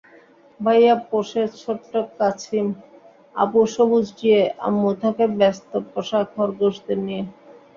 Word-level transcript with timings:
ভাইয়া 0.59 0.95
পোষে 1.09 1.43
ছোট্ট 1.59 1.91
কাছিম, 2.17 2.65
আপু 3.35 3.59
সবুজ 3.73 4.05
টিয়েআম্মু 4.17 4.89
থাকে 5.01 5.25
ব্যস্ত 5.39 5.71
পোষা 5.91 6.19
খরগোশদের 6.33 6.99
নিয়ে। 7.05 7.23